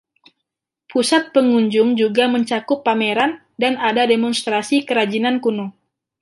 Pusat 0.91 1.23
pengunjung 1.35 1.89
juga 2.01 2.23
mencakup 2.35 2.79
pameran, 2.87 3.31
dan 3.61 3.73
ada 3.89 4.03
demonstrasi 4.13 4.77
kerajinan 4.89 5.35
kuno. 5.43 5.65